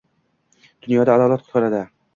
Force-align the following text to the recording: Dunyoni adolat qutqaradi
Dunyoni 0.87 1.15
adolat 1.19 1.47
qutqaradi 1.47 1.89